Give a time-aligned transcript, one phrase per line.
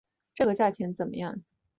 [0.33, 1.43] 这个价钱怎么样？